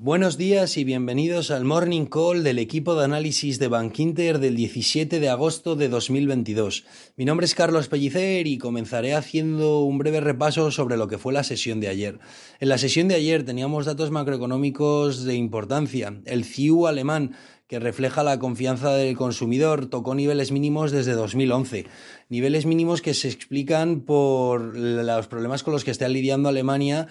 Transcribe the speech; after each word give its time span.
Buenos 0.00 0.38
días 0.38 0.76
y 0.76 0.84
bienvenidos 0.84 1.50
al 1.50 1.64
Morning 1.64 2.04
Call 2.04 2.44
del 2.44 2.60
equipo 2.60 2.94
de 2.94 3.04
análisis 3.04 3.58
de 3.58 3.66
Bankinter 3.66 4.38
del 4.38 4.54
17 4.54 5.18
de 5.18 5.28
agosto 5.28 5.74
de 5.74 5.88
2022. 5.88 6.84
Mi 7.16 7.24
nombre 7.24 7.46
es 7.46 7.56
Carlos 7.56 7.88
Pellicer 7.88 8.46
y 8.46 8.58
comenzaré 8.58 9.14
haciendo 9.14 9.80
un 9.80 9.98
breve 9.98 10.20
repaso 10.20 10.70
sobre 10.70 10.96
lo 10.96 11.08
que 11.08 11.18
fue 11.18 11.32
la 11.32 11.42
sesión 11.42 11.80
de 11.80 11.88
ayer. 11.88 12.20
En 12.60 12.68
la 12.68 12.78
sesión 12.78 13.08
de 13.08 13.16
ayer 13.16 13.44
teníamos 13.44 13.86
datos 13.86 14.12
macroeconómicos 14.12 15.24
de 15.24 15.34
importancia. 15.34 16.14
El 16.26 16.44
CIU 16.44 16.86
alemán 16.86 17.32
que 17.68 17.78
refleja 17.78 18.22
la 18.22 18.38
confianza 18.38 18.92
del 18.92 19.16
consumidor, 19.16 19.86
tocó 19.86 20.14
niveles 20.14 20.50
mínimos 20.52 20.90
desde 20.90 21.12
2011. 21.12 21.84
Niveles 22.30 22.64
mínimos 22.64 23.02
que 23.02 23.14
se 23.14 23.28
explican 23.28 24.00
por 24.00 24.74
los 24.76 25.26
problemas 25.28 25.62
con 25.62 25.74
los 25.74 25.84
que 25.84 25.90
está 25.90 26.08
lidiando 26.08 26.48
Alemania 26.48 27.08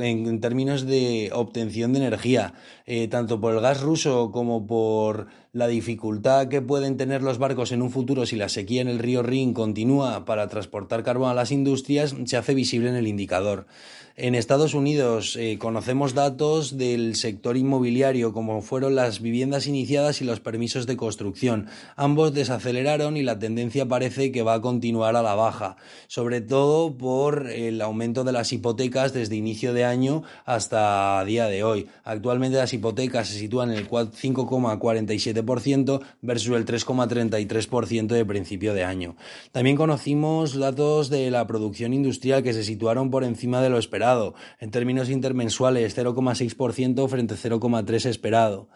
en, 0.00 0.40
términos 0.40 0.86
de 0.86 1.30
obtención 1.32 1.92
de 1.92 1.98
energía, 2.00 2.54
eh, 2.86 3.08
tanto 3.08 3.40
por 3.40 3.54
el 3.54 3.60
gas 3.60 3.80
ruso 3.80 4.30
como 4.30 4.66
por 4.66 5.26
la 5.52 5.66
dificultad 5.66 6.46
que 6.46 6.62
pueden 6.62 6.96
tener 6.96 7.22
los 7.22 7.38
barcos 7.38 7.72
en 7.72 7.82
un 7.82 7.90
futuro 7.90 8.26
si 8.26 8.36
la 8.36 8.48
sequía 8.48 8.82
en 8.82 8.88
el 8.88 9.00
río 9.00 9.22
Rin 9.22 9.52
continúa 9.52 10.24
para 10.24 10.46
transportar 10.46 11.02
carbón 11.02 11.30
a 11.30 11.34
las 11.34 11.50
industrias, 11.50 12.14
se 12.24 12.36
hace 12.36 12.54
visible 12.54 12.90
en 12.90 12.94
el 12.94 13.08
indicador. 13.08 13.66
En 14.16 14.34
Estados 14.34 14.74
Unidos 14.74 15.36
eh, 15.36 15.56
conocemos 15.58 16.14
datos 16.14 16.76
del 16.76 17.16
sector 17.16 17.56
inmobiliario, 17.56 18.32
como 18.32 18.60
fueron 18.60 18.94
las 18.94 19.20
viviendas 19.20 19.59
iniciadas 19.66 20.20
y 20.20 20.24
los 20.24 20.40
permisos 20.40 20.86
de 20.86 20.96
construcción. 20.96 21.68
Ambos 21.96 22.34
desaceleraron 22.34 23.16
y 23.16 23.22
la 23.22 23.38
tendencia 23.38 23.86
parece 23.86 24.32
que 24.32 24.42
va 24.42 24.54
a 24.54 24.60
continuar 24.60 25.16
a 25.16 25.22
la 25.22 25.34
baja, 25.34 25.76
sobre 26.06 26.40
todo 26.40 26.96
por 26.96 27.50
el 27.50 27.80
aumento 27.80 28.24
de 28.24 28.32
las 28.32 28.52
hipotecas 28.52 29.12
desde 29.12 29.36
inicio 29.36 29.72
de 29.72 29.84
año 29.84 30.22
hasta 30.44 31.24
día 31.24 31.46
de 31.46 31.64
hoy. 31.64 31.88
Actualmente 32.04 32.58
las 32.58 32.72
hipotecas 32.72 33.28
se 33.28 33.38
sitúan 33.38 33.70
en 33.70 33.78
el 33.78 33.88
5,47% 33.88 36.00
versus 36.22 36.56
el 36.56 36.66
3,33% 36.66 38.06
de 38.06 38.24
principio 38.24 38.74
de 38.74 38.84
año. 38.84 39.16
También 39.52 39.76
conocimos 39.76 40.58
datos 40.58 41.10
de 41.10 41.30
la 41.30 41.46
producción 41.46 41.92
industrial 41.92 42.42
que 42.42 42.52
se 42.52 42.64
situaron 42.64 43.10
por 43.10 43.24
encima 43.24 43.62
de 43.62 43.70
lo 43.70 43.78
esperado 43.78 44.34
en 44.58 44.70
términos 44.70 45.10
intermensuales 45.10 45.96
0,6% 45.96 47.08
frente 47.08 47.34
a 47.34 47.36
0,3% 47.36 48.06
esperado. 48.06 48.68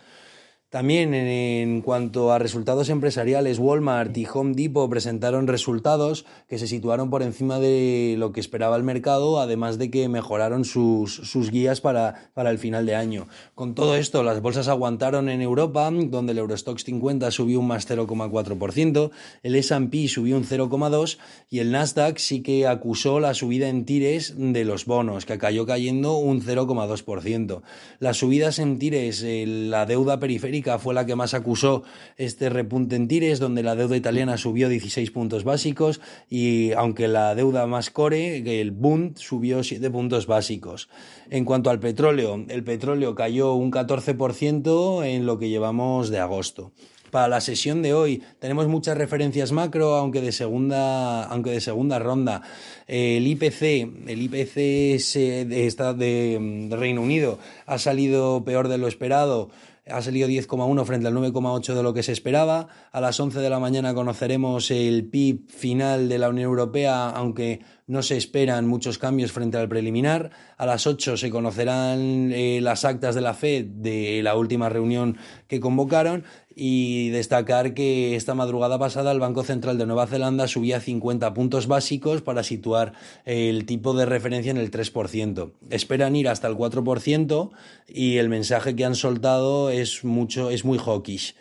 También 0.75 1.15
en, 1.15 1.83
cuanto 1.83 2.33
a 2.33 2.41
resultados 2.41 2.89
empresariales, 2.89 3.61
Walmart 3.61 4.19
y 4.19 4.27
Home 4.27 4.55
Depot 4.57 4.91
presentaron 4.91 5.47
resultados 5.47 6.25
que 6.49 6.59
se 6.59 6.67
situaron 6.67 7.11
por 7.11 7.23
encima 7.23 7.61
de 7.61 8.17
lo 8.19 8.33
que 8.33 8.41
esperaba 8.41 8.75
el 8.75 8.83
mercado, 8.83 9.39
además 9.39 9.79
de 9.79 9.93
que 9.93 10.09
mejoraron 10.09 10.65
sus, 10.65 11.15
sus 11.15 11.53
guías 11.53 11.81
para, 11.81 12.33
para, 12.35 12.51
el 12.51 12.59
final 12.59 12.87
de 12.87 12.97
año. 12.97 13.29
Con 13.55 13.77
todo 13.77 13.95
esto, 13.95 14.25
las 14.25 14.43
bolsas 14.43 14.67
aguantaron 14.67 15.29
en 15.29 15.43
Europa, 15.43 15.89
donde 15.93 16.33
el 16.33 16.39
Eurostox 16.39 16.83
50 16.83 17.31
subió 17.31 17.61
un 17.61 17.69
más 17.69 17.89
0,4%, 17.89 19.13
el 19.45 19.55
S&P 19.55 20.09
subió 20.09 20.37
un 20.37 20.45
0,2% 20.45 21.19
y 21.51 21.61
el 21.61 21.71
Nasdaq 21.71 22.19
sí 22.19 22.43
que 22.43 22.67
acusó 22.67 23.21
la 23.21 23.35
subida 23.35 23.69
en 23.69 23.85
tires 23.85 24.35
de 24.37 24.65
los 24.65 24.87
bonos, 24.87 25.25
que 25.25 25.39
cayó 25.39 25.67
cayendo 25.67 26.17
un 26.17 26.43
0,2%. 26.43 27.63
Las 28.01 28.17
subidas 28.17 28.59
en 28.59 28.81
tires, 28.81 29.23
eh, 29.23 29.45
la 29.47 29.87
deuda 29.87 30.19
periférica 30.19 30.64
fue 30.79 30.95
la 30.95 31.07
que 31.07 31.17
más 31.17 31.35
acusó 31.35 31.83
este 32.17 32.49
repunte 32.49 32.97
en 32.97 33.09
tires, 33.09 33.39
donde 33.39 33.63
la 33.63 33.77
deuda 33.77 33.97
italiana 33.97 34.37
subió 34.37 34.69
16 34.69 35.11
puntos 35.11 35.45
básicos 35.45 36.01
y 36.29 36.73
aunque 36.73 37.09
la 37.09 37.35
deuda 37.35 37.67
más 37.67 37.91
core, 37.91 38.61
el 38.61 38.71
Bund, 38.71 39.17
subió 39.19 39.63
7 39.63 39.91
puntos 39.91 40.27
básicos. 40.27 40.89
En 41.31 41.45
cuanto 41.45 41.71
al 41.71 41.81
petróleo, 41.81 42.45
el 42.49 42.65
petróleo 42.65 43.15
cayó 43.15 43.55
un 43.55 43.71
14% 43.71 45.05
en 45.05 45.27
lo 45.27 45.39
que 45.39 45.49
llevamos 45.49 46.11
de 46.11 46.19
agosto 46.19 46.73
para 47.15 47.29
la 47.29 47.41
sesión 47.41 47.81
de 47.81 47.95
hoy. 47.95 48.25
Tenemos 48.41 48.67
muchas 48.67 48.99
referencias 48.99 49.53
macro, 49.53 49.95
aunque 49.95 50.21
de 50.21 50.33
segunda, 50.33 51.23
aunque 51.23 51.51
de 51.51 51.61
segunda 51.61 52.01
ronda. 52.01 52.43
El 52.89 53.25
IPC, 53.25 54.09
el 54.09 54.21
IPC 54.21 55.47
de, 55.47 55.95
de 55.97 56.77
Reino 56.77 57.03
Unido 57.03 57.39
ha 57.67 57.79
salido 57.79 58.43
peor 58.45 58.67
de 58.67 58.79
lo 58.79 58.89
esperado 58.89 59.51
ha 59.87 60.01
salido 60.01 60.29
10,1 60.29 60.85
frente 60.85 61.09
al 61.09 61.15
9,8 61.15 61.75
de 61.75 61.83
lo 61.83 61.93
que 61.93 62.03
se 62.03 62.13
esperaba. 62.13 62.69
A 62.91 63.01
las 63.01 63.21
11 63.21 63.41
de 63.41 63.51
la 63.51 63.59
mañana 63.59 63.95
conoceremos 63.95 64.71
el 64.71 65.07
PIB 65.09 65.49
final 65.51 66.09
de 66.09 66.19
la 66.19 66.29
Unión 66.31 66.49
Europea, 66.49 67.11
aunque 67.11 67.61
no 67.87 68.03
se 68.03 68.17
esperan 68.17 68.67
muchos 68.67 68.99
cambios 68.99 69.33
frente 69.33 69.59
al 69.59 69.69
preliminar. 69.69 70.31
A 70.57 70.65
las 70.65 70.87
8 70.87 71.17
se 71.17 71.31
conocerán 71.31 72.33
eh, 72.33 72.61
las 72.63 72.85
actas 72.85 73.15
de 73.15 73.21
la 73.21 73.35
FED 73.35 73.67
de 73.67 74.23
la 74.23 74.37
última 74.37 74.69
reunión 74.69 75.19
que 75.49 75.61
convocaron 75.61 76.25
y 76.57 77.11
destacar 77.11 77.75
que 77.75 78.17
esta 78.17 78.35
madrugada 78.35 78.79
pasada 78.79 79.13
el 79.13 79.21
Banco 79.21 79.43
Central 79.43 79.77
de 79.77 79.87
Nueva 79.87 80.07
Zelanda 80.07 80.49
subía 80.49 80.81
50 80.81 81.35
puntos 81.35 81.67
básicos 81.67 82.23
para 82.23 82.43
situar 82.43 82.95
el 83.25 83.67
tipo 83.67 83.93
de 83.93 84.07
referencia 84.07 84.51
en 84.51 84.59
el 84.59 84.71
3%. 84.71 85.53
Esperan 85.71 86.17
ir 86.17 86.29
hasta 86.29 86.49
el 86.49 86.55
4% 86.55 87.51
y 87.89 88.17
el 88.17 88.29
mensaje 88.29 88.77
que 88.77 88.85
han 88.85 88.95
soltado 88.95 89.71
es 89.71 90.05
mucho 90.05 90.51
es 90.51 90.65
muy 90.65 90.79
hawkish. 90.79 91.35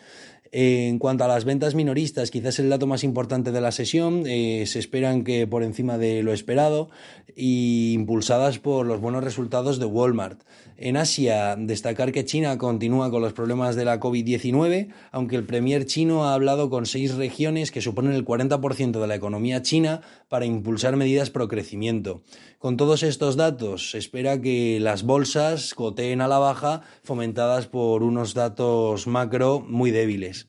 En 0.56 1.00
cuanto 1.00 1.24
a 1.24 1.26
las 1.26 1.44
ventas 1.44 1.74
minoristas, 1.74 2.30
quizás 2.30 2.60
el 2.60 2.70
dato 2.70 2.86
más 2.86 3.02
importante 3.02 3.50
de 3.50 3.60
la 3.60 3.72
sesión, 3.72 4.22
eh, 4.24 4.66
se 4.68 4.78
esperan 4.78 5.24
que 5.24 5.48
por 5.48 5.64
encima 5.64 5.98
de 5.98 6.22
lo 6.22 6.32
esperado 6.32 6.90
y 7.34 7.92
impulsadas 7.94 8.60
por 8.60 8.86
los 8.86 9.00
buenos 9.00 9.24
resultados 9.24 9.80
de 9.80 9.86
Walmart. 9.86 10.42
En 10.76 10.96
Asia, 10.96 11.56
destacar 11.56 12.12
que 12.12 12.24
China 12.24 12.56
continúa 12.56 13.10
con 13.10 13.20
los 13.20 13.32
problemas 13.32 13.74
de 13.74 13.84
la 13.84 13.98
COVID-19, 13.98 14.92
aunque 15.10 15.34
el 15.34 15.44
premier 15.44 15.86
chino 15.86 16.24
ha 16.24 16.34
hablado 16.34 16.70
con 16.70 16.86
seis 16.86 17.16
regiones 17.16 17.72
que 17.72 17.80
suponen 17.80 18.12
el 18.12 18.24
40% 18.24 19.00
de 19.00 19.06
la 19.08 19.16
economía 19.16 19.62
china 19.62 20.02
para 20.28 20.46
impulsar 20.46 20.94
medidas 20.94 21.30
pro 21.30 21.48
crecimiento. 21.48 22.22
Con 22.60 22.76
todos 22.76 23.02
estos 23.02 23.34
datos, 23.34 23.90
se 23.90 23.98
espera 23.98 24.40
que 24.40 24.78
las 24.80 25.02
bolsas 25.02 25.74
coteen 25.74 26.20
a 26.20 26.28
la 26.28 26.38
baja, 26.38 26.82
fomentadas 27.02 27.66
por 27.66 28.04
unos 28.04 28.34
datos 28.34 29.08
macro 29.08 29.60
muy 29.60 29.90
débiles. 29.90 30.43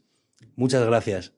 Muchas 0.55 0.85
gracias. 0.85 1.34